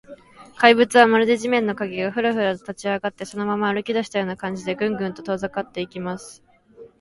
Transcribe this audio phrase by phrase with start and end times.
[0.57, 6.41] 怪物は、まるで地面の影が、フラフラと立ちあがって、そのまま歩きだしたような感じで、グングンと遠ざかっていきます。